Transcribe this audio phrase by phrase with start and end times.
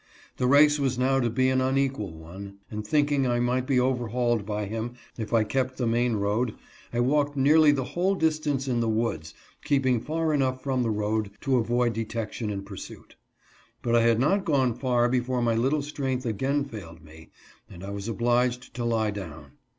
[0.37, 4.47] The race was now to be an unequal one, and thinking I might be overhauled
[4.47, 6.55] by him if I kept the main road,
[6.91, 11.29] I walked nearly the whole distance in the woods, keeping far enough from the road
[11.41, 13.15] to avoid detec tion and pursuit.
[13.83, 17.29] But I had not gone far before my little strength again failed me,
[17.69, 19.51] and I was obliged to lie down.